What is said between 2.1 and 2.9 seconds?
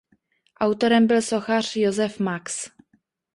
Max.